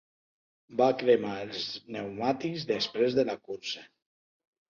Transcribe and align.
Va 0.79 0.87
cremar 1.01 1.33
els 1.41 1.65
pneumàtics 1.89 2.65
després 2.73 3.17
de 3.19 3.27
la 3.31 3.37
cursa. 3.51 3.85